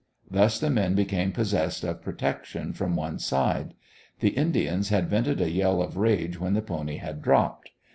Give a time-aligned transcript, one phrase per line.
[0.31, 3.75] Thus the men became possessed of protection from one side.
[4.19, 7.69] The Indians had vented a yell of rage when the pony had dropped.